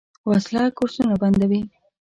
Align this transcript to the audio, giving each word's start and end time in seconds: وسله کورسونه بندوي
وسله 0.29 0.63
کورسونه 0.77 1.13
بندوي 1.21 1.61